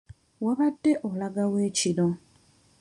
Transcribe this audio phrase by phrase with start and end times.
[0.45, 2.07] Wabadde olaga wa ekiro?